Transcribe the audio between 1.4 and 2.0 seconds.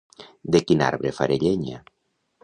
llenya?